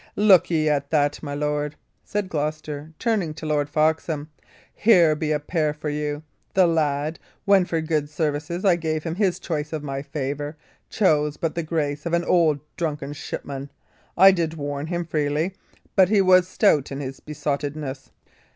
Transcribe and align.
"Look 0.15 0.49
ye 0.49 0.67
at 0.67 0.89
that, 0.89 1.21
my 1.21 1.35
lord," 1.35 1.75
said 2.03 2.27
Gloucester, 2.27 2.91
turning 2.97 3.35
to 3.35 3.45
Lord 3.45 3.69
Foxham. 3.69 4.31
"Here 4.73 5.15
be 5.15 5.31
a 5.31 5.39
pair 5.39 5.73
for 5.75 5.89
you. 5.91 6.23
The 6.55 6.65
lad, 6.65 7.19
when 7.45 7.65
for 7.65 7.79
good 7.81 8.09
services 8.09 8.65
I 8.65 8.77
gave 8.77 9.03
him 9.03 9.13
his 9.13 9.37
choice 9.37 9.71
of 9.71 9.83
my 9.83 10.01
favour, 10.01 10.57
chose 10.89 11.37
but 11.37 11.53
the 11.53 11.61
grace 11.61 12.07
of 12.07 12.13
an 12.13 12.23
old, 12.23 12.59
drunken 12.77 13.13
shipman. 13.13 13.69
I 14.17 14.31
did 14.31 14.55
warn 14.55 14.87
him 14.87 15.05
freely, 15.05 15.53
but 15.95 16.09
he 16.09 16.19
was 16.19 16.47
stout 16.47 16.91
in 16.91 16.99
his 16.99 17.19
besottedness. 17.19 18.09